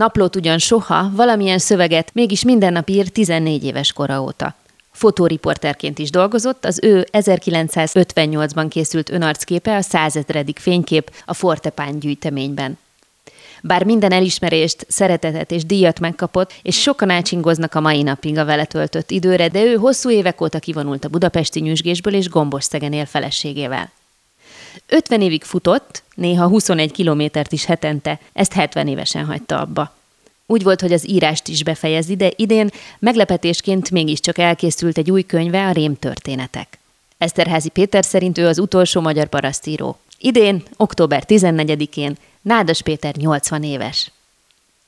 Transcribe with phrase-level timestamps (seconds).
[0.00, 4.54] Naplót ugyan soha, valamilyen szöveget mégis minden nap ír 14 éves kora óta.
[4.92, 12.78] Fotóriporterként is dolgozott, az ő 1958-ban készült önarcképe a százezredik fénykép a Fortepán gyűjteményben.
[13.62, 18.64] Bár minden elismerést, szeretetet és díjat megkapott, és sokan ácsingoznak a mai napig a vele
[18.64, 23.06] töltött időre, de ő hosszú évek óta kivonult a budapesti nyüzsgésből és gombos szegen él
[23.06, 23.90] feleségével.
[24.86, 29.94] 50 évig futott, néha 21 kilométert is hetente, ezt 70 évesen hagyta abba.
[30.46, 35.66] Úgy volt, hogy az írást is befejezi, de idén meglepetésként mégiscsak elkészült egy új könyve,
[35.66, 36.78] a Rémtörténetek.
[37.18, 39.98] Eszterházi Péter szerint ő az utolsó magyar parasztíró.
[40.18, 44.10] Idén, október 14-én Nádas Péter 80 éves.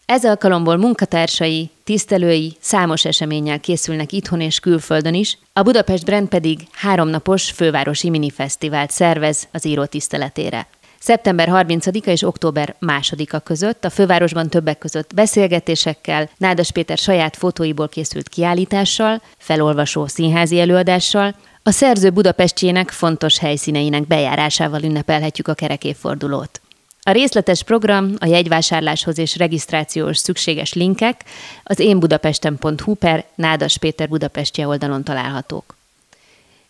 [0.07, 6.59] Ez alkalomból munkatársai, tisztelői számos eseménnyel készülnek itthon és külföldön is, a Budapest Brand pedig
[6.73, 10.67] háromnapos fővárosi minifesztivált szervez az író tiszteletére.
[10.99, 17.89] Szeptember 30-a és október 2-a között a fővárosban többek között beszélgetésekkel, Nádas Péter saját fotóiból
[17.89, 26.62] készült kiállítással, felolvasó színházi előadással, a szerző Budapestjének fontos helyszíneinek bejárásával ünnepelhetjük a kerekéfordulót.
[27.05, 31.25] A részletes program, a jegyvásárláshoz és regisztrációs szükséges linkek
[31.63, 35.77] az énbudapesten.hu per Nádas Péter Budapestje oldalon találhatók.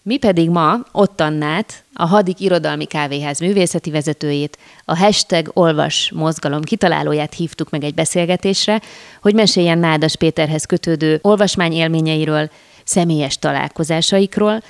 [0.02, 6.62] Mi pedig ma ott Annát, a Hadik Irodalmi Kávéház művészeti vezetőjét, a hashtag Olvas mozgalom
[6.62, 8.80] kitalálóját hívtuk meg egy beszélgetésre,
[9.22, 12.50] hogy meséljen Nádas Péterhez kötődő olvasmány élményeiről,
[12.84, 14.62] személyes találkozásaikról,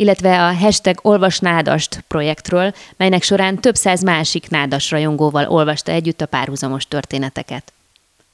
[0.00, 6.20] illetve a hashtag Olvas Nádast projektről, melynek során több száz másik nádas rajongóval olvasta együtt
[6.20, 7.72] a párhuzamos történeteket.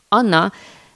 [0.09, 0.53] Anna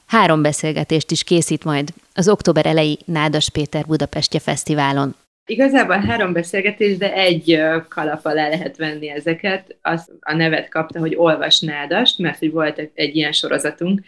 [0.06, 5.14] három beszélgetést is készít majd az október elejé Nádas Péter Budapestje Fesztiválon.
[5.46, 9.76] Igazából három beszélgetés, de egy kalap alá lehet venni ezeket.
[9.82, 14.00] Az a nevet kapta, hogy Olvas Nádast, mert hogy volt egy, ilyen sorozatunk.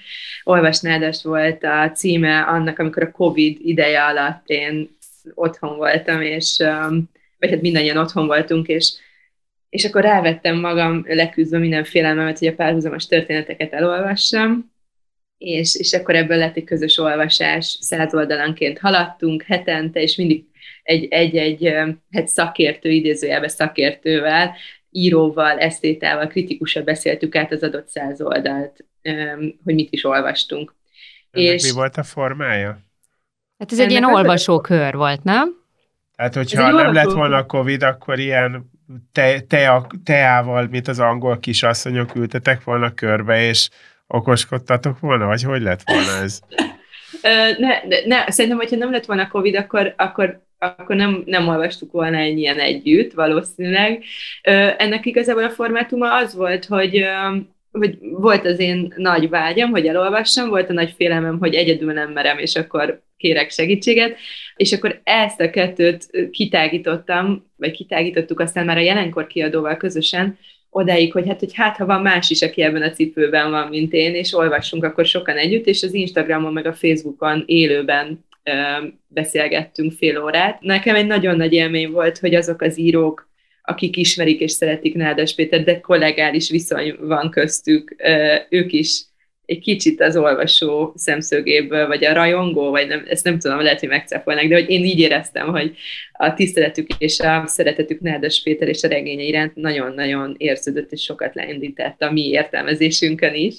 [0.44, 5.00] Olvas Nádast volt a címe annak, amikor a Covid ideje alatt én
[5.34, 6.56] otthon voltam, és
[7.38, 8.92] vagy hát mindannyian otthon voltunk, és
[9.72, 14.72] és akkor rávettem magam leküzdve minden félelmemet, hogy a párhuzamos történeteket elolvassam,
[15.38, 20.44] és, és akkor ebből lett egy közös olvasás, száz oldalanként haladtunk hetente, és mindig
[21.08, 21.74] egy-egy
[22.10, 24.54] hát szakértő, idézőjelben szakértővel,
[24.90, 28.84] íróval, esztétával, kritikusan beszéltük át az adott száz oldalt,
[29.64, 30.74] hogy mit is olvastunk.
[31.30, 32.91] Ennek és mi volt a formája?
[33.62, 35.54] Hát ez egy ilyen olvasókör volt, nem?
[36.16, 36.92] Tehát, hogyha nem olvasó...
[36.92, 38.70] lett volna a Covid, akkor ilyen
[39.12, 43.68] te, te, teával, mint az angol kisasszonyok ültetek volna körbe, és
[44.06, 46.40] okoskodtatok volna, vagy hogy lett volna ez?
[47.58, 51.92] ne, ne, ne, szerintem, hogyha nem lett volna Covid, akkor, akkor akkor nem, nem olvastuk
[51.92, 54.04] volna ennyien együtt, valószínűleg.
[54.76, 57.04] Ennek igazából a formátuma az volt, hogy
[57.72, 62.12] hogy volt az én nagy vágyam, hogy elolvassam, volt a nagy félelmem, hogy egyedül nem
[62.12, 64.16] merem, és akkor kérek segítséget,
[64.56, 70.38] és akkor ezt a kettőt kitágítottam, vagy kitágítottuk aztán már a jelenkor kiadóval közösen,
[70.70, 73.92] odáig, hogy hát, hogy hát, ha van más is, aki ebben a cipőben van, mint
[73.92, 78.52] én, és olvassunk akkor sokan együtt, és az Instagramon meg a Facebookon élőben ö,
[79.08, 80.60] beszélgettünk fél órát.
[80.60, 83.30] Nekem egy nagyon nagy élmény volt, hogy azok az írók,
[83.62, 87.96] akik ismerik és szeretik Nádas Péter, de kollégális viszony van köztük,
[88.48, 89.04] ők is
[89.44, 93.88] egy kicsit az olvasó szemszögéből, vagy a rajongó, vagy nem, ezt nem tudom, lehet, hogy
[93.88, 95.76] megcáfolnak, de hogy én így éreztem, hogy
[96.12, 101.34] a tiszteletük és a szeretetük Nádas Péter és a regénye iránt nagyon-nagyon érződött, és sokat
[101.34, 103.54] leindített a mi értelmezésünkön is.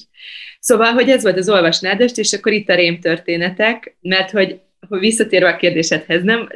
[0.60, 4.60] Szóval, hogy ez volt az olvas Nádast, és akkor itt a rém történetek, mert hogy
[5.00, 6.50] visszatérve a kérdésedhez, nem,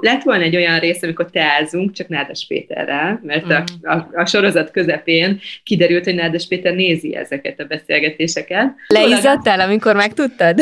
[0.00, 3.90] lett volna egy olyan rész, amikor teázunk, csak Nádas Péterrel, mert a, mm.
[3.90, 8.74] a, a sorozat közepén kiderült, hogy Nádas Péter nézi ezeket a beszélgetéseket.
[8.86, 10.60] Leizzadtál, amikor megtudtad?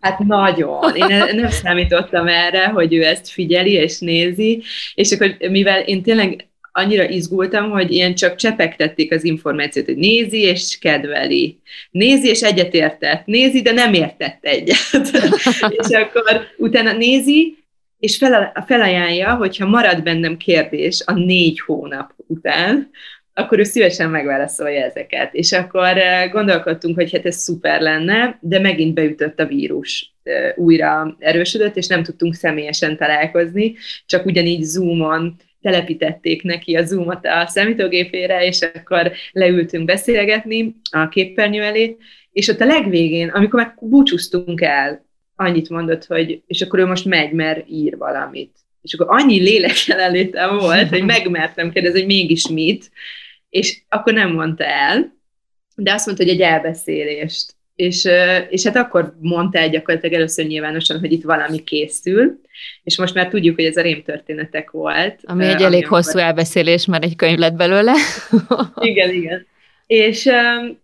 [0.00, 0.94] Hát nagyon.
[0.94, 4.62] Én nem számítottam erre, hogy ő ezt figyeli és nézi,
[4.94, 10.38] és akkor mivel én tényleg annyira izgultam, hogy ilyen csak csepegtették az információt, hogy nézi
[10.38, 11.60] és kedveli.
[11.90, 13.26] Nézi és egyetértett.
[13.26, 14.78] Nézi, de nem értett egyet.
[15.78, 17.56] és akkor utána nézi,
[17.98, 22.90] és fel, felajánlja, hogyha marad bennem kérdés a négy hónap után,
[23.34, 25.34] akkor ő szívesen megválaszolja ezeket.
[25.34, 25.96] És akkor
[26.32, 30.14] gondolkodtunk, hogy hát ez szuper lenne, de megint beütött a vírus.
[30.54, 33.74] Újra erősödött, és nem tudtunk személyesen találkozni,
[34.06, 41.62] csak ugyanígy Zoomon telepítették neki a Zoomot a számítógépére, és akkor leültünk beszélgetni a képernyő
[41.62, 41.96] elé,
[42.32, 45.04] és ott a legvégén, amikor meg búcsúztunk el,
[45.36, 48.56] annyit mondott, hogy és akkor ő most megy, mert ír valamit.
[48.82, 52.90] És akkor annyi lélek jelenlétem volt, hogy megmertem kérdezni, hogy mégis mit,
[53.48, 55.20] és akkor nem mondta el,
[55.76, 57.54] de azt mondta, hogy egy elbeszélést.
[57.74, 58.08] És,
[58.48, 62.40] és hát akkor mondta el gyakorlatilag először nyilvánosan, hogy itt valami készül,
[62.82, 65.20] és most már tudjuk, hogy ez a rémtörténetek volt.
[65.22, 66.22] Ami egy elég hosszú akkor...
[66.22, 67.92] elbeszélés, mert egy könyv lett belőle.
[68.80, 69.46] igen, igen.
[69.86, 70.28] És,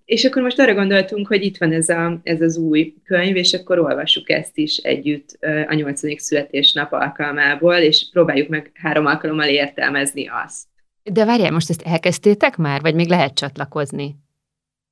[0.05, 3.53] és akkor most arra gondoltunk, hogy itt van ez, a, ez az új könyv, és
[3.53, 5.39] akkor olvassuk ezt is együtt
[5.69, 10.67] a nyolcadik születésnap alkalmából, és próbáljuk meg három alkalommal értelmezni azt.
[11.03, 14.17] De várjál, most ezt elkezdtétek már, vagy még lehet csatlakozni?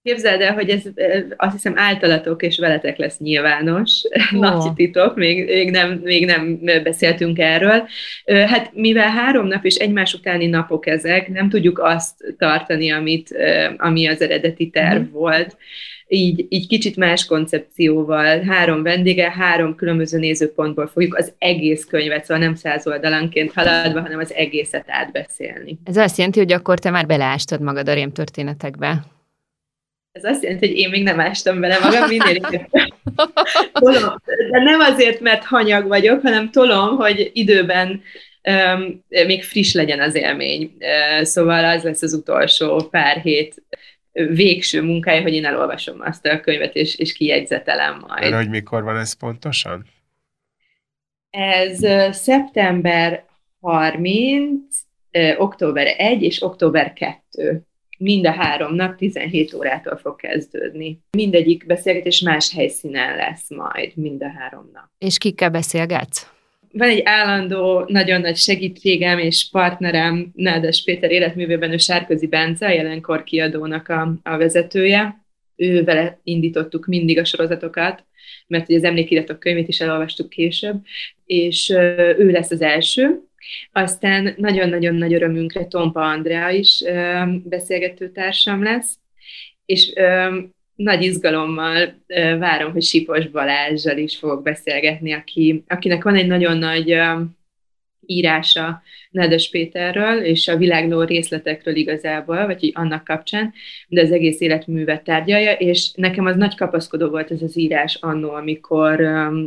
[0.07, 0.83] Képzeld el, hogy ez
[1.37, 4.03] azt hiszem általatok és veletek lesz nyilvános,
[4.35, 4.41] oh.
[4.41, 7.89] nagy titok, még, még, nem, még nem beszéltünk erről.
[8.25, 13.35] Hát mivel három nap és egymás utáni napok ezek, nem tudjuk azt tartani, amit,
[13.77, 15.11] ami az eredeti terv mm.
[15.11, 15.57] volt,
[16.09, 22.45] így, így kicsit más koncepcióval, három vendége, három különböző nézőpontból fogjuk az egész könyvet, szóval
[22.45, 25.79] nem száz oldalanként haladva, hanem az egészet átbeszélni.
[25.85, 29.15] Ez azt jelenti, hogy akkor te már beleástad magad a rémtörténetekbe.
[30.17, 32.41] Ez azt jelenti, hogy én még nem ástam bele magam, minél
[33.73, 34.15] tolom.
[34.51, 38.03] De nem azért, mert hanyag vagyok, hanem tolom, hogy időben
[38.43, 40.77] um, még friss legyen az élmény.
[40.79, 43.63] Uh, szóval az lesz az utolsó pár hét
[44.13, 48.31] végső munkája, hogy én elolvasom azt a könyvet, és, és kijegyzetelem majd.
[48.31, 49.87] De hogy mikor van ez pontosan?
[51.31, 53.25] Ez uh, szeptember
[53.61, 54.61] 30,
[55.13, 57.67] uh, október 1 és október 2
[57.99, 61.01] mind a három nap 17 órától fog kezdődni.
[61.11, 64.85] Mindegyik beszélgetés más helyszínen lesz majd, mind a három nap.
[64.99, 66.31] És kikkel beszélgetsz?
[66.73, 72.71] Van egy állandó, nagyon nagy segítségem és partnerem, Nádas Péter életművében, ő Sárközi Bence, a
[72.71, 75.25] jelenkor kiadónak a, a vezetője.
[75.57, 78.05] Ő vele indítottuk mindig a sorozatokat,
[78.47, 80.77] mert ugye az emlékiratok könyvét is elolvastuk később,
[81.27, 81.71] és
[82.19, 83.21] ő lesz az első,
[83.73, 86.85] aztán nagyon-nagyon nagy örömünkre Tompa Andrea is
[87.45, 88.99] beszélgető társam lesz,
[89.67, 89.93] és
[90.75, 91.95] nagy izgalommal
[92.39, 96.99] várom, hogy Sipos Balázsjal is fogok beszélgetni, aki, akinek van egy nagyon nagy
[98.07, 103.53] írása Nedes Péterről, és a világló részletekről igazából, vagy annak kapcsán,
[103.89, 108.31] de az egész életművet tárgyalja, és nekem az nagy kapaszkodó volt ez az írás annó,
[108.31, 109.01] amikor,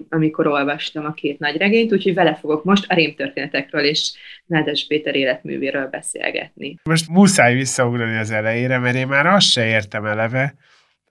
[0.09, 4.13] amikor olvastam a két nagy regényt, úgyhogy vele fogok most a rémtörténetekről és
[4.45, 6.75] Nedes Péter életművéről beszélgetni.
[6.83, 10.53] Most muszáj visszaugrani az elejére, mert én már azt se értem eleve,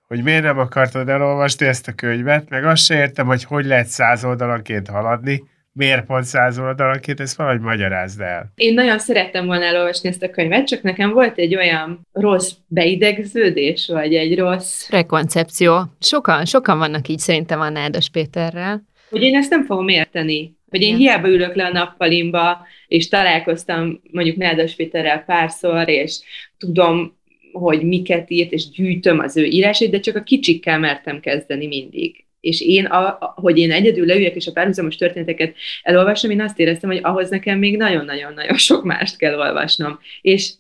[0.07, 3.87] hogy miért nem akartad elolvasni ezt a könyvet, meg azt se értem, hogy hogy lehet
[3.87, 5.43] száz oldalanként haladni,
[5.79, 8.53] miért pont száz oldalanként, ezt valahogy magyarázd el.
[8.55, 13.87] Én nagyon szerettem volna elolvasni ezt a könyvet, csak nekem volt egy olyan rossz beidegződés,
[13.87, 14.91] vagy egy rossz...
[14.91, 15.85] Rekoncepció.
[16.01, 18.83] Sokan, sokan vannak így szerintem a Nádas Péterrel.
[19.11, 20.57] Hogy én ezt nem fogom érteni.
[20.71, 26.21] Hogy én hiába ülök le a nappalimba, és találkoztam mondjuk Nádas Péterrel párszor, és
[26.59, 27.17] tudom,
[27.53, 32.27] hogy miket írt, és gyűjtöm az ő írásait, de csak a kicsikkel mertem kezdeni mindig
[32.41, 36.91] és én, a, hogy én egyedül leüljek, és a párhuzamos történeteket elolvasom, én azt éreztem,
[36.91, 39.99] hogy ahhoz nekem még nagyon-nagyon-nagyon sok mást kell olvasnom.
[40.21, 40.53] És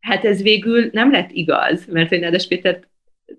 [0.00, 2.88] hát ez végül nem lett igaz, mert hogy Nádas Pétert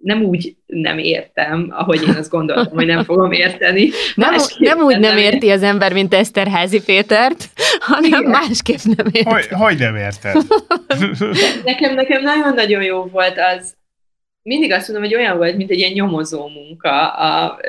[0.02, 3.90] nem úgy nem értem, ahogy én azt gondoltam, hogy nem fogom érteni.
[4.16, 8.32] Nem, nem úgy nem, érti az ember, mint Eszterházi Pétert, hanem Igen.
[8.32, 9.30] másképp nem érti.
[9.30, 10.36] Hogy, hogy nem érted?
[11.64, 13.76] nekem, nekem nagyon-nagyon jó volt az,
[14.48, 17.60] mindig azt mondom, hogy olyan volt, mint egy ilyen nyomozó munka a,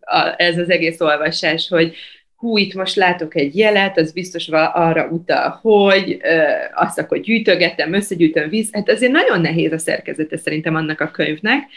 [0.00, 1.94] a, ez az egész olvasás, hogy
[2.36, 6.42] hú, itt most látok egy jelet, az biztos arra utal, hogy ö,
[6.74, 8.68] azt akkor gyűjtögetem, összegyűjtöm víz.
[8.72, 11.68] Hát azért nagyon nehéz a szerkezete szerintem annak a könyvnek,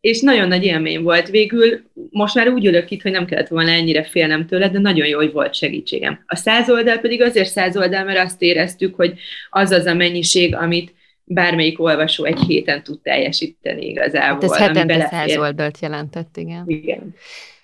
[0.00, 1.80] és nagyon nagy élmény volt végül.
[2.10, 5.16] Most már úgy ülök itt, hogy nem kellett volna ennyire félnem tőle, de nagyon jó,
[5.16, 6.24] hogy volt segítségem.
[6.26, 9.12] A száz oldal pedig azért száz oldal, mert azt éreztük, hogy
[9.50, 10.98] az az a mennyiség, amit
[11.32, 14.28] bármelyik olvasó egy héten tud teljesíteni igazából.
[14.28, 16.64] Hát ez hetente száz oldalt jelentett, igen.
[16.66, 17.14] Igen.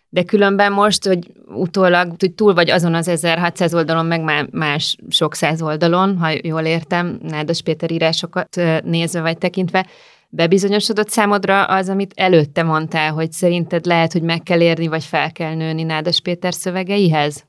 [0.08, 5.34] De különben most, hogy utólag, hogy túl vagy azon az 1600 oldalon, meg más sok
[5.34, 9.86] száz oldalon, ha jól értem, Nádas Péter írásokat nézve vagy tekintve,
[10.28, 15.32] bebizonyosodott számodra az, amit előtte mondtál, hogy szerinted lehet, hogy meg kell érni, vagy fel
[15.32, 17.46] kell nőni Nádas Péter szövegeihez?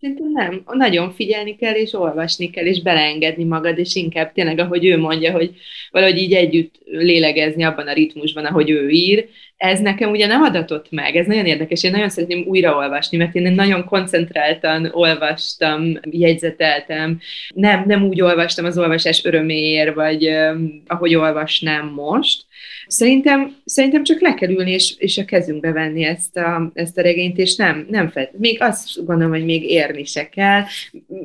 [0.00, 0.62] Szerintem nem.
[0.66, 5.32] Nagyon figyelni kell, és olvasni kell, és beleengedni magad, és inkább tényleg, ahogy ő mondja,
[5.32, 5.54] hogy
[5.90, 9.28] valahogy így együtt lélegezni abban a ritmusban, ahogy ő ír.
[9.58, 13.52] Ez nekem ugye nem adatott meg, ez nagyon érdekes, én nagyon szeretném újraolvasni, mert én
[13.52, 17.20] nagyon koncentráltan olvastam, jegyzeteltem,
[17.54, 22.46] nem, nem úgy olvastam az olvasás öröméért, vagy uh, ahogy olvasnám most,
[22.88, 27.02] Szerintem, szerintem csak le kell ülni, és, és a kezünkbe venni ezt a, ezt a
[27.02, 30.62] regényt, és nem, nem fel, még azt gondolom, hogy még érni se kell,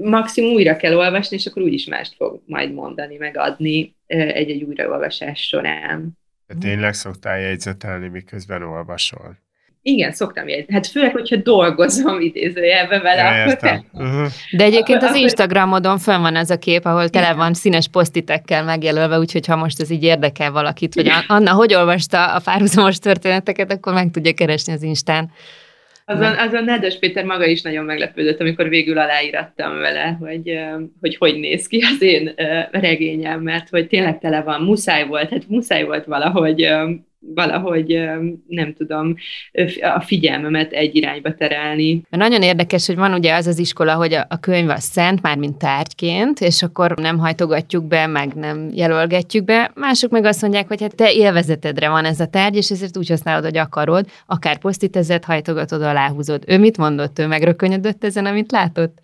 [0.02, 5.48] maximum újra kell olvasni, és akkor úgyis mást fog majd mondani, meg adni egy-egy újraolvasás
[5.48, 6.18] során.
[6.48, 9.42] De tényleg szoktál jegyzetelni, miközben olvasol?
[9.86, 10.74] Igen, szoktam jegyzni.
[10.74, 13.84] Hát főleg, hogyha dolgozom idézőjelben vele, akkor.
[13.92, 14.28] Uh-huh.
[14.52, 19.18] De egyébként az Instagramodon fönn van ez a kép, ahol tele van színes posztitekkel megjelölve,
[19.18, 23.94] úgyhogy ha most ez így érdekel valakit, hogy Anna hogy olvasta a párhuzamos történeteket, akkor
[23.94, 25.32] meg tudja keresni az Instán.
[26.06, 30.60] Azon, azon Nedes Péter maga is nagyon meglepődött, amikor végül aláírattam vele, hogy,
[31.02, 32.34] hogy hogy néz ki az én
[32.72, 36.70] regényem, mert hogy tényleg tele van, muszáj volt, hát muszáj volt valahogy
[37.36, 38.00] valahogy
[38.48, 39.16] nem tudom
[39.96, 42.02] a figyelmemet egy irányba terelni.
[42.10, 45.58] Nagyon érdekes, hogy van ugye az az iskola, hogy a könyv az szent, már mint
[45.58, 49.72] tárgyként, és akkor nem hajtogatjuk be, meg nem jelölgetjük be.
[49.76, 53.10] Mások meg azt mondják, hogy hát te élvezetedre van ez a tárgy, és ezért úgy
[53.10, 56.44] használod, hogy akarod, akár posztitezed, hajtogatod, aláhúzod.
[56.48, 57.20] Ő mit mondott?
[57.20, 59.02] Ő megrökönyödött ezen, amit látott?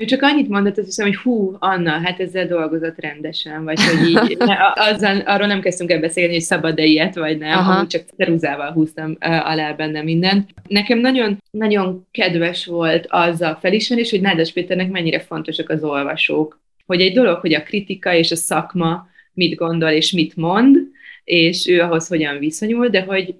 [0.00, 4.08] Ő csak annyit mondott, azt hiszem, hogy hú, Anna, hát ezzel dolgozott rendesen, vagy hogy
[4.08, 4.36] így,
[4.90, 7.72] azzal, arról nem kezdtünk el beszélni, hogy szabad-e ilyet, vagy nem, Aha.
[7.72, 10.50] amúgy csak ceruzával húztam alá benne mindent.
[10.68, 16.60] Nekem nagyon, nagyon kedves volt az a felismerés, hogy Nádas Péternek mennyire fontosak az olvasók.
[16.86, 20.76] Hogy egy dolog, hogy a kritika és a szakma mit gondol és mit mond,
[21.24, 23.34] és ő ahhoz hogyan viszonyul, de hogy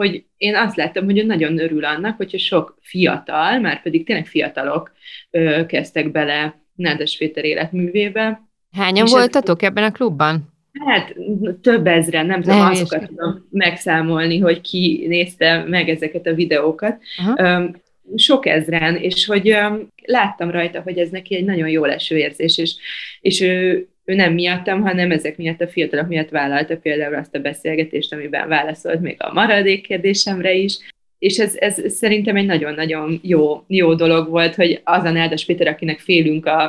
[0.00, 4.26] hogy én azt láttam, hogy ő nagyon örül annak, hogyha sok fiatal, már pedig tényleg
[4.26, 4.92] fiatalok
[5.30, 8.42] ö, kezdtek bele Nádas Péter életművébe.
[8.72, 10.52] Hányan és voltatok ez, ebben a klubban?
[10.86, 11.14] Hát
[11.60, 16.98] több ezren, nem tudom, nem azokat tudom megszámolni, hogy ki nézte meg ezeket a videókat.
[17.16, 17.70] Aha.
[18.14, 19.56] sok ezren, és hogy
[20.04, 22.76] láttam rajta, hogy ez neki egy nagyon jó leső érzés, és,
[23.20, 27.40] és ő, ő nem miattam, hanem ezek miatt a fiatalok miatt vállalta például azt a
[27.40, 30.78] beszélgetést, amiben válaszolt még a maradék kérdésemre is,
[31.18, 35.66] és ez, ez szerintem egy nagyon-nagyon jó, jó dolog volt, hogy az a Nádas Péter,
[35.66, 36.62] akinek félünk a,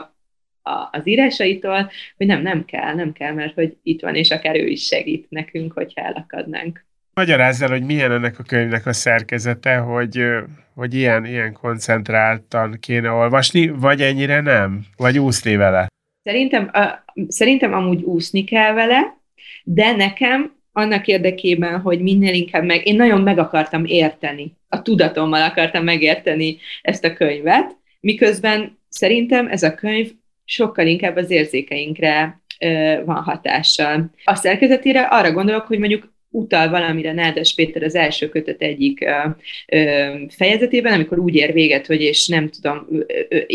[0.61, 4.55] a, az írásaitól, hogy nem, nem kell, nem kell, mert hogy itt van, és akár
[4.55, 6.85] ő is segít nekünk, hogyha elakadnánk.
[7.13, 10.25] Magyarázz el, hogy milyen ennek a könyvnek a szerkezete, hogy,
[10.73, 14.85] hogy ilyen, ilyen koncentráltan kéne olvasni, vagy ennyire nem?
[14.97, 15.90] Vagy úszni vele?
[16.23, 19.17] Szerintem, a, szerintem amúgy úszni kell vele,
[19.63, 25.41] de nekem annak érdekében, hogy minél inkább meg, én nagyon meg akartam érteni, a tudatommal
[25.41, 30.11] akartam megérteni ezt a könyvet, miközben szerintem ez a könyv
[30.45, 34.11] sokkal inkább az érzékeinkre ö, van hatással.
[34.23, 39.29] A szerkezetére arra gondolok, hogy mondjuk utal valamire Nádas Péter az első kötet egyik ö,
[39.67, 42.87] ö, fejezetében, amikor úgy ér véget, hogy és nem tudom,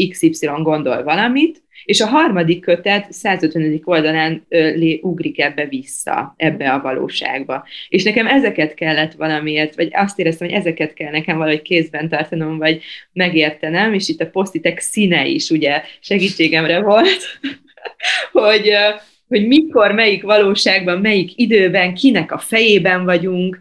[0.09, 3.81] XY gondol valamit, és a harmadik kötet 150.
[3.85, 7.67] oldalán ö, ugrik ebbe vissza, ebbe a valóságba.
[7.89, 12.59] És nekem ezeket kellett valamiért, vagy azt éreztem, hogy ezeket kell nekem valahogy kézben tartanom,
[12.59, 17.39] vagy megértenem, és itt a posztitek színe is ugye segítségemre volt,
[18.33, 18.73] hogy
[19.29, 23.59] hogy mikor, melyik valóságban, melyik időben, kinek a fejében vagyunk,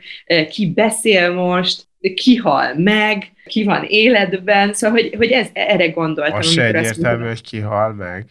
[0.50, 6.38] ki beszél most, ki hal meg, ki van életben, szóval, hogy, hogy ez, erre gondoltam.
[6.38, 8.25] Az se egyértelmű, hogy ki hal meg.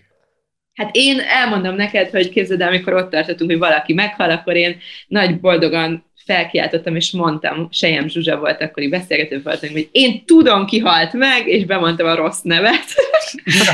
[0.75, 4.77] Hát én elmondom neked, hogy képzeld el, amikor ott tartottunk, hogy valaki meghal, akkor én
[5.07, 10.79] nagy boldogan felkiáltottam, és mondtam, Sejem Zsuzsa volt akkori beszélgető voltunk, hogy én tudom, ki
[10.79, 12.85] halt meg, és bemondtam a rossz nevet.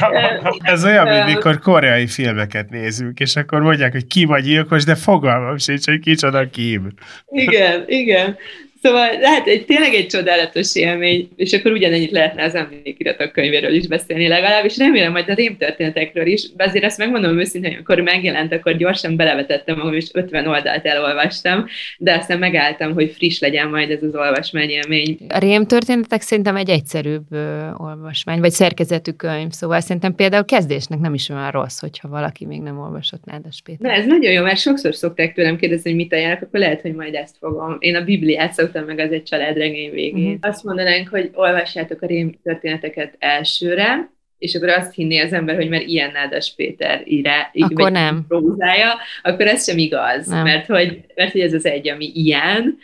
[0.61, 4.95] Ez olyan, mint mikor koreai filmeket nézünk, és akkor mondják, hogy ki vagy gyilkos, de
[4.95, 6.93] fogalmam sincs, hogy kicsoda Kim.
[7.27, 8.37] Igen, igen.
[8.83, 13.87] Szóval lehet, egy, tényleg egy csodálatos élmény, és akkor ugyanennyit lehetne az emlékiratok könyvéről is
[13.87, 18.53] beszélni legalább, és remélem majd a rémtörténetekről is, de azért ezt megmondom őszintén, amikor megjelent,
[18.53, 21.67] akkor gyorsan belevetettem magam, és 50 oldalt elolvastam,
[21.99, 25.19] de aztán megálltam, hogy friss legyen majd ez az olvasmányélmény.
[25.29, 31.15] A rémtörténetek szerintem egy egyszerűbb ö, olvasmány, vagy szerkezetű könyv, szóval szerintem például kezdésnek nem
[31.15, 33.91] is olyan rossz, hogyha valaki még nem olvasott Nádas Péter.
[33.91, 36.95] Na, ez nagyon jó, mert sokszor szokták tőlem kérdezni, hogy mit ajánlok, akkor lehet, hogy
[36.95, 37.77] majd ezt fogom.
[37.79, 40.35] Én a Bibliát szoktam, meg az egy családregény végén.
[40.35, 40.51] Uh-huh.
[40.51, 45.69] Azt mondanánk, hogy olvassátok a rém történeteket elsőre, és akkor azt hinné az ember, hogy
[45.69, 48.25] mert ilyen Nádas Péter írá, akkor nem.
[48.29, 50.43] Prózája, akkor ez sem igaz, nem.
[50.43, 52.79] mert hogy, mert hogy ez az egy, ami ilyen,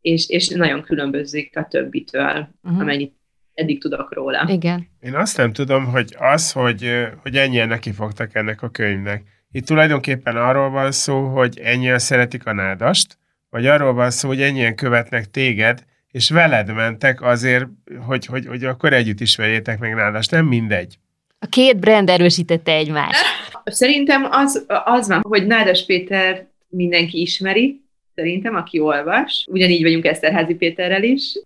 [0.00, 2.80] és, és nagyon különbözik a többitől, uh-huh.
[2.80, 3.12] amennyit
[3.54, 4.48] eddig tudok róla.
[4.48, 4.88] Igen.
[5.00, 6.90] Én azt nem tudom, hogy az, hogy,
[7.22, 9.22] hogy ennyien neki fogtak ennek a könyvnek.
[9.50, 13.18] Itt tulajdonképpen arról van szó, hogy ennyien szeretik a nádast,
[13.54, 17.66] vagy arról van szó, hogy ennyien követnek téged, és veled mentek azért,
[18.06, 20.30] hogy, hogy, hogy akkor együtt ismerjétek meg nádast.
[20.30, 20.98] Nem mindegy.
[21.38, 23.24] A két brand erősítette egymást.
[23.64, 27.80] Szerintem az, az van, hogy Nádas Péter mindenki ismeri,
[28.14, 29.46] szerintem, aki olvas.
[29.50, 31.38] Ugyanígy vagyunk Eszterházi Péterrel is.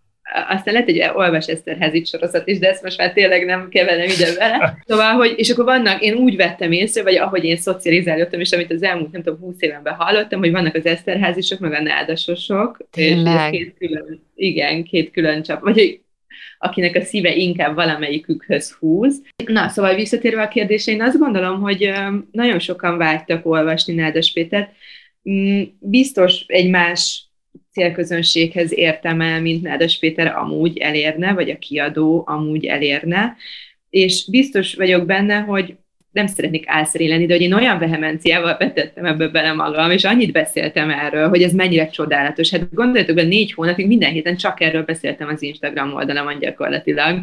[0.48, 4.34] Aztán lehet egy olvas Eszterházi sorozat is, de ezt most már tényleg nem keverem ide
[4.38, 4.78] vele.
[4.86, 8.72] Szóval, hogy, és akkor vannak, én úgy vettem észre, vagy ahogy én szocializálódtam, és amit
[8.72, 12.76] az elmúlt, nem tudom, 20 évenben hallottam, hogy vannak az Eszterházisok, meg a nádasosok.
[12.90, 13.54] Tényleg?
[13.54, 15.60] És két külön, igen, két külön csap.
[15.60, 16.00] Vagy
[16.58, 19.22] akinek a szíve inkább valamelyikükhöz húz.
[19.46, 21.92] Na, szóval visszatérve a kérdésre, én azt gondolom, hogy
[22.32, 24.70] nagyon sokan vágytak olvasni Nádas Pétert.
[25.30, 27.27] Mm, biztos egy más
[27.78, 33.36] célközönséghez értem el, mint Nádas Péter amúgy elérne, vagy a kiadó amúgy elérne,
[33.90, 35.74] és biztos vagyok benne, hogy
[36.10, 40.32] nem szeretnék álszeré lenni, de hogy én olyan vehemenciával betettem ebbe bele magam, és annyit
[40.32, 42.50] beszéltem erről, hogy ez mennyire csodálatos.
[42.50, 47.20] Hát gondoljatok be, négy hónapig minden héten csak erről beszéltem az Instagram oldalamon gyakorlatilag,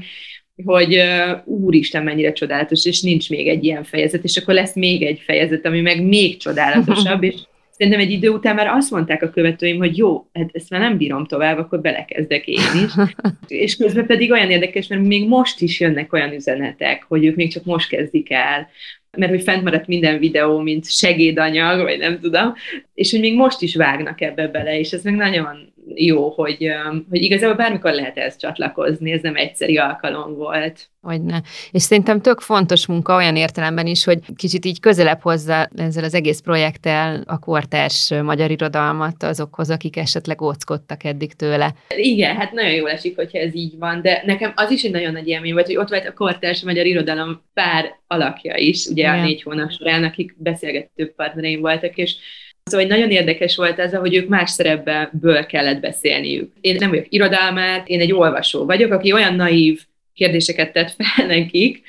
[0.64, 5.04] hogy uh, úristen, mennyire csodálatos, és nincs még egy ilyen fejezet, és akkor lesz még
[5.04, 7.36] egy fejezet, ami meg még csodálatosabb, és
[7.78, 10.98] szerintem egy idő után már azt mondták a követőim, hogy jó, hát ezt már nem
[10.98, 12.92] bírom tovább, akkor belekezdek én is.
[13.48, 17.52] és közben pedig olyan érdekes, mert még most is jönnek olyan üzenetek, hogy ők még
[17.52, 18.70] csak most kezdik el,
[19.18, 22.54] mert hogy fent maradt minden videó, mint segédanyag, vagy nem tudom,
[22.94, 26.70] és hogy még most is vágnak ebbe bele, és ez meg nagyon jó, hogy,
[27.10, 30.90] hogy igazából bármikor lehet ezt csatlakozni, ez nem egyszeri alkalom volt.
[31.02, 31.42] Hogyne.
[31.72, 36.14] És szerintem tök fontos munka olyan értelemben is, hogy kicsit így közelebb hozza ezzel az
[36.14, 41.74] egész projekttel a kortárs magyar irodalmat azokhoz, akik esetleg óckodtak eddig tőle.
[41.96, 45.12] Igen, hát nagyon jól esik, hogyha ez így van, de nekem az is egy nagyon
[45.12, 49.20] nagy élmény volt, hogy ott volt a kortárs magyar irodalom pár alakja is, ugye Igen.
[49.20, 52.16] a négy hónap során, akik beszélgető partnereim voltak, és
[52.70, 56.52] Szóval nagyon érdekes volt ez, hogy ők más szerepből kellett beszélniük.
[56.62, 59.82] Én nem vagyok irodalmár, én egy olvasó vagyok, aki olyan naív
[60.14, 61.84] kérdéseket tett fel nekik,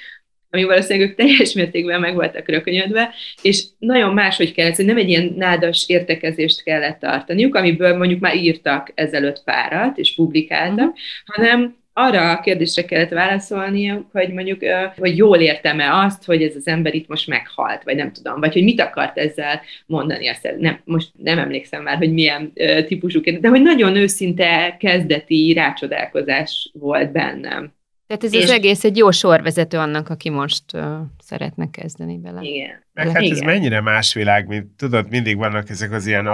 [0.51, 5.09] ami valószínűleg ők teljes mértékben meg voltak rökönyödve, és nagyon máshogy kellett, hogy nem egy
[5.09, 10.97] ilyen nádas értekezést kellett tartaniuk, amiből mondjuk már írtak ezelőtt párat, és publikáltak, uh-huh.
[11.25, 14.61] hanem arra a kérdésre kellett válaszolnia, hogy mondjuk,
[14.97, 18.53] hogy jól értem-e azt, hogy ez az ember itt most meghalt, vagy nem tudom, vagy
[18.53, 22.53] hogy mit akart ezzel mondani, azt nem, most nem emlékszem már, hogy milyen
[22.87, 27.75] típusú kérdés, de hogy nagyon őszinte kezdeti rácsodálkozás volt bennem.
[28.07, 28.43] Tehát ez és...
[28.43, 30.83] az egész egy jó sorvezető annak, aki most uh,
[31.19, 32.43] szeretne kezdeni vele.
[32.43, 32.85] Igen.
[32.93, 33.37] Meg hát Igen.
[33.37, 36.27] ez mennyire más világ, mint tudod, mindig vannak ezek az ilyen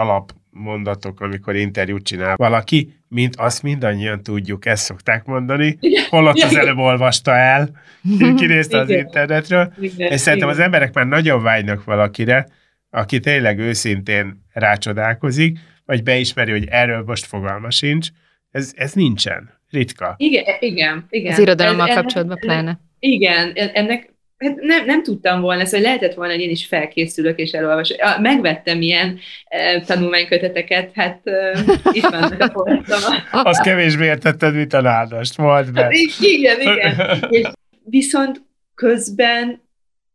[0.52, 6.78] alapmondatok, amikor interjút csinál valaki, mint azt mindannyian tudjuk, ezt szokták mondani, holott az előbb
[6.78, 7.70] olvasta el,
[8.36, 10.12] kinézte az internetről, Igen.
[10.12, 12.46] és szerintem az emberek már nagyon vágynak valakire,
[12.90, 18.08] aki tényleg őszintén rácsodálkozik, vagy beismeri, hogy erről most fogalma sincs,
[18.50, 19.60] ez, ez nincsen.
[19.70, 20.14] Ritka.
[20.16, 21.06] Igen, igen.
[21.08, 21.32] igen.
[21.32, 22.80] Az irodalommal ez, kapcsolatban pláne.
[22.98, 24.11] Igen, ennek
[24.42, 27.96] hát nem, nem tudtam volna hogy lehetett volna, hogy én is felkészülök és elolvasok.
[28.20, 31.58] Megvettem ilyen e, tanulmányköteteket, hát e,
[31.92, 33.14] itt vannak a polcom.
[33.30, 35.88] Az kevésbé értetted, mint a nádast, volt be.
[36.20, 37.26] Igen, igen.
[37.30, 37.48] És
[37.84, 38.42] viszont
[38.74, 39.62] közben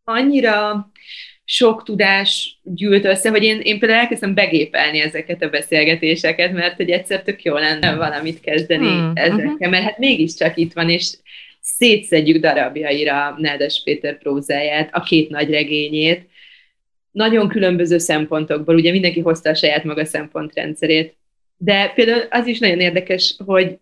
[0.04, 0.92] annyira
[1.50, 6.90] sok tudás gyűlt össze, hogy én, én például elkezdtem begépelni ezeket a beszélgetéseket, mert hogy
[6.90, 9.12] egyszer tök jó lenne valamit kezdeni hmm.
[9.14, 9.70] ezekkel, uh-huh.
[9.70, 11.14] mert hát mégiscsak itt van, és
[11.76, 16.30] szétszedjük darabjaira Nádas Péter prózáját, a két nagy regényét,
[17.12, 21.16] nagyon különböző szempontokból, ugye mindenki hozta a saját maga szempontrendszerét,
[21.58, 23.78] de például az is nagyon érdekes, hogy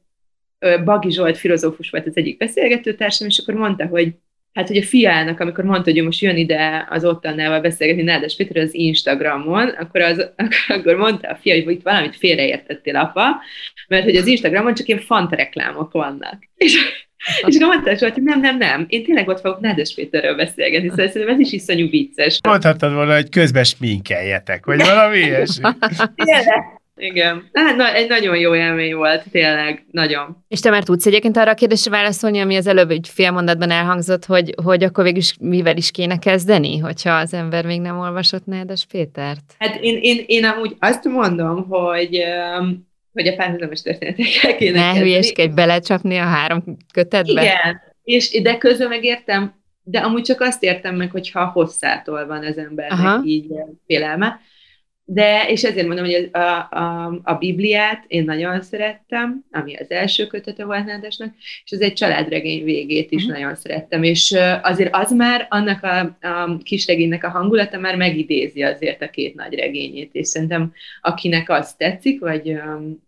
[0.84, 4.14] Bagi Zsolt filozófus volt az egyik beszélgetőtársam, és akkor mondta, hogy
[4.54, 8.64] hát hogy a fiának, amikor mondta, hogy most jön ide az ottannával beszélgetni Nádas Péter
[8.64, 10.32] az Instagramon, akkor, az,
[10.68, 13.42] akkor mondta a fia, hogy itt valamit félreértettél, apa,
[13.88, 16.44] mert hogy az Instagramon csak ilyen fanta reklámok vannak.
[16.56, 17.05] És,
[17.48, 21.08] és akkor mondta, hogy nem, nem, nem, én tényleg ott fogok Nádas Péterről beszélgetni, szóval
[21.08, 22.40] szerintem ez is iszonyú vicces.
[22.44, 25.64] Mondhattad volna, hogy közben sminkeljetek, vagy valami ilyesmi.
[26.98, 27.50] Igen.
[27.54, 30.44] Hát, na, egy nagyon jó élmény volt, tényleg, nagyon.
[30.48, 33.70] És te már tudsz egyébként arra a kérdésre válaszolni, ami az előbb egy fél mondatban
[33.72, 38.00] elhangzott, hogy, hogy akkor végül is mivel is kéne kezdeni, hogyha az ember még nem
[38.00, 39.56] olvasott Nádas Pétert?
[39.60, 42.24] Hát én, én, én amúgy azt mondom, hogy
[43.16, 47.42] hogy a párhuzamos történetekkel kéne Ne hülyeskedj belecsapni a három kötetbe?
[47.42, 52.58] Igen, és de közben megértem, de amúgy csak azt értem meg, hogyha hosszától van az
[52.58, 53.22] embernek Aha.
[53.24, 53.48] így
[53.88, 54.40] félelme,
[55.08, 60.28] de, és ezért mondom, hogy a, a, a Bibliát én nagyon szerettem, ami az első
[60.28, 61.34] kötete volt Nádasnak,
[61.66, 63.40] és az egy családregény végét is uh-huh.
[63.40, 69.02] nagyon szerettem, és azért az már, annak a, a kisregénynek a hangulata már megidézi azért
[69.02, 73.04] a két nagy regényét, és szerintem akinek az tetszik, vagy um,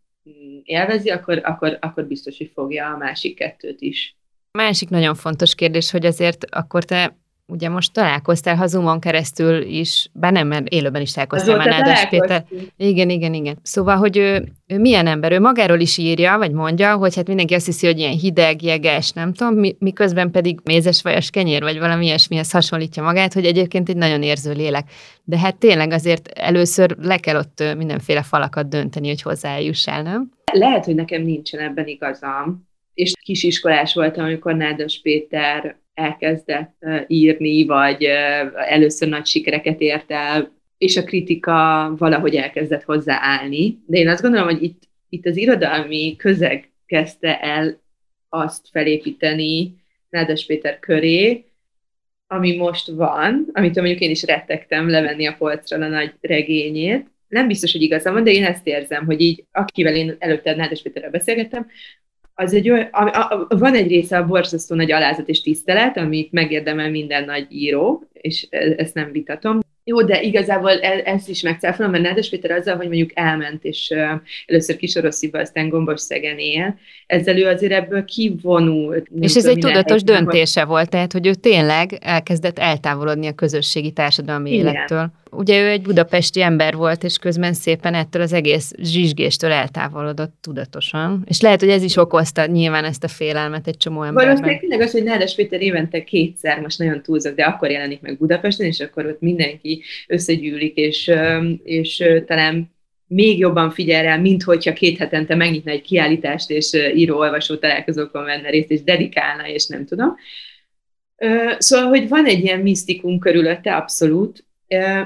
[0.63, 4.15] élvezi, akkor, akkor, akkor biztos, hogy fogja a másik kettőt is.
[4.51, 10.09] Másik nagyon fontos kérdés, hogy azért akkor te ugye most találkoztál, ha Zoomon keresztül is,
[10.13, 12.45] bár nem, mert élőben is találkoztál már Nádas Péter.
[12.77, 13.57] Igen, igen, igen.
[13.61, 15.31] Szóval, hogy ő, ő milyen ember?
[15.31, 19.11] Ő magáról is írja, vagy mondja, hogy hát mindenki azt hiszi, hogy ilyen hideg, jeges,
[19.11, 23.97] nem tudom, miközben pedig mézes vajas kenyér, vagy valami ilyesmihez hasonlítja magát, hogy egyébként egy
[23.97, 24.89] nagyon érző lélek.
[25.23, 30.29] De hát tényleg azért először le kell ott mindenféle falakat dönteni, hogy hozzájussál, nem?
[30.51, 38.03] Lehet, hogy nekem nincsen ebben igazam, és kisiskolás voltam, amikor Nádas Péter elkezdett írni, vagy
[38.55, 43.77] először nagy sikereket ért el, és a kritika valahogy elkezdett hozzáállni.
[43.85, 47.79] De én azt gondolom, hogy itt, itt az irodalmi közeg kezdte el
[48.29, 49.75] azt felépíteni
[50.09, 51.45] Nádas Péter köré,
[52.27, 57.07] ami most van, amit mondjuk én is rettegtem levenni a polcra a nagy regényét.
[57.27, 60.81] Nem biztos, hogy igazam van, de én ezt érzem, hogy így, akivel én előtte Nádas
[60.81, 61.67] Péterrel beszélgettem,
[62.39, 66.31] az egy olyan, a, a, van egy része a borzasztó nagy alázat és tisztelet, amit
[66.31, 69.59] megérdemel minden nagy író, és e, ezt nem vitatom.
[69.83, 73.91] Jó, de igazából ez, ezt is megcáfolom, mert Nádas Péter azzal, hogy mondjuk elment, és
[73.95, 79.07] uh, először Kisorosziba, aztán Gombos Szegen él, ezzel ő azért ebből kivonult.
[79.19, 84.51] És ez egy tudatos döntése volt, tehát, hogy ő tényleg elkezdett eltávolodni a közösségi társadalmi
[84.51, 84.65] Igen.
[84.65, 85.11] élettől.
[85.31, 91.23] Ugye ő egy budapesti ember volt, és közben szépen ettől az egész zsizsgéstől eltávolodott tudatosan.
[91.27, 94.25] És lehet, hogy ez is okozta nyilván ezt a félelmet egy csomó emberben.
[94.25, 98.17] Valószínűleg tényleg az, hogy Nádas Péter évente kétszer, most nagyon túlzok, de akkor jelenik meg
[98.17, 101.11] Budapesten, és akkor ott mindenki összegyűlik, és,
[101.63, 102.75] és talán
[103.07, 108.49] még jobban figyel rá, mint hogyha két hetente megnyitna egy kiállítást, és író-olvasó találkozókon venne
[108.49, 110.15] részt, és dedikálna, és nem tudom.
[111.57, 114.45] Szóval, hogy van egy ilyen misztikum körülötte, abszolút.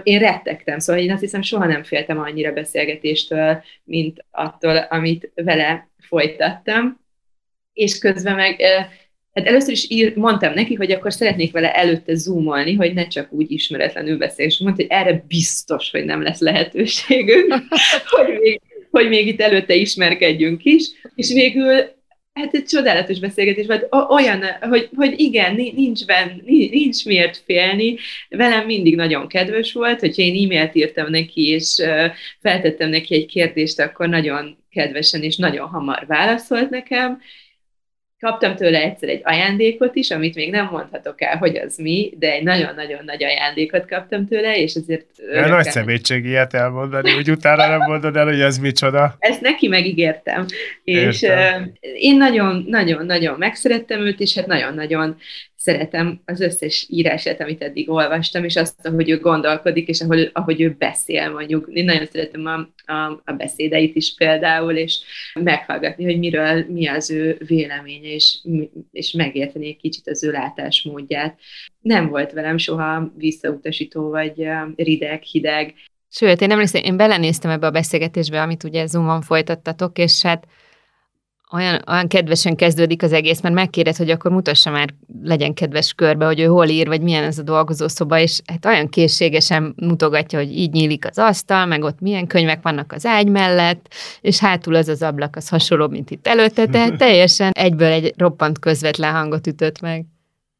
[0.03, 5.89] Én rettegtem, szóval én azt hiszem, soha nem féltem annyira beszélgetéstől, mint attól, amit vele
[5.99, 6.99] folytattam.
[7.73, 8.61] És közben meg
[9.33, 13.31] Hát először is ír, mondtam neki, hogy akkor szeretnék vele előtte zoomolni, hogy ne csak
[13.31, 17.53] úgy ismeretlenül beszélj, és mondta, hogy erre biztos, hogy nem lesz lehetőségünk,
[18.17, 21.99] hogy, még, hogy még itt előtte ismerkedjünk is, és végül
[22.33, 27.97] hát egy csodálatos beszélgetés volt, olyan, hogy, hogy igen, nincs, ben, nincs miért félni,
[28.29, 31.75] velem mindig nagyon kedves volt, hogyha én e-mailt írtam neki, és
[32.39, 37.21] feltettem neki egy kérdést, akkor nagyon kedvesen és nagyon hamar válaszolt nekem,
[38.21, 42.31] Kaptam tőle egyszer egy ajándékot is, amit még nem mondhatok el, hogy az mi, de
[42.31, 45.05] egy nagyon-nagyon nagy ajándékot kaptam tőle, és azért...
[45.31, 49.15] De nagy szemétség ilyet elmondani, hogy utána nem mondod el, hogy ez micsoda.
[49.19, 50.45] Ezt neki megígértem.
[50.83, 55.17] És uh, én nagyon-nagyon-nagyon megszerettem őt, és hát nagyon-nagyon
[55.61, 60.61] szeretem az összes írását, amit eddig olvastam, és azt, ahogy ő gondolkodik, és ahogy, ahogy
[60.61, 61.69] ő beszél, mondjuk.
[61.73, 64.99] Én nagyon szeretem a, a, a beszédeit is például, és
[65.33, 68.37] meghallgatni, hogy miről, mi az ő véleménye, és,
[68.91, 71.39] és megérteni egy kicsit az ő látásmódját.
[71.81, 75.73] Nem volt velem soha visszautasító, vagy rideg, hideg.
[76.09, 80.47] Sőt, én emlékszem, én belenéztem ebbe a beszélgetésbe, amit ugye Zoomon folytattatok, és hát
[81.51, 84.89] olyan, olyan kedvesen kezdődik az egész, mert megkéred, hogy akkor mutassa már,
[85.23, 88.89] legyen kedves körbe, hogy ő hol ír, vagy milyen ez a dolgozószoba, és hát olyan
[88.89, 93.93] készségesen mutogatja, hogy így nyílik az asztal, meg ott milyen könyvek vannak az ágy mellett,
[94.21, 98.59] és hátul az az ablak, az hasonló, mint itt előtte, tehát teljesen egyből egy roppant
[98.59, 100.05] közvetlen hangot ütött meg.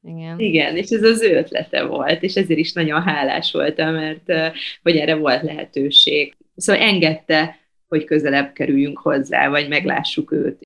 [0.03, 0.39] Igen.
[0.39, 4.95] Igen, és ez az ő ötlete volt, és ezért is nagyon hálás voltam, mert hogy
[4.95, 6.35] erre volt lehetőség.
[6.55, 10.59] Szóval engedte, hogy közelebb kerüljünk hozzá, vagy meglássuk őt.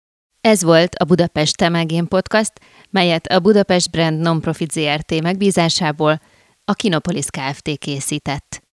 [0.45, 2.51] Ez volt a Budapest Temelgén Podcast,
[2.89, 6.21] melyet a Budapest Brand Nonprofit ZRT megbízásából
[6.65, 7.77] a Kinopolis Kft.
[7.77, 8.61] készített.